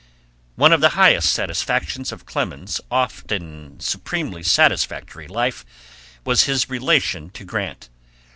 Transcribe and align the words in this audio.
One 0.55 0.73
of 0.73 0.81
the 0.81 0.97
highest 0.97 1.31
satisfactions 1.31 2.11
of 2.11 2.25
Clemens's 2.25 2.81
often 2.89 3.79
supremely 3.79 4.41
satisfactory 4.41 5.27
life 5.27 5.63
was 6.25 6.45
his 6.45 6.71
relation 6.71 7.29
to 7.29 7.45
Grant. 7.45 7.87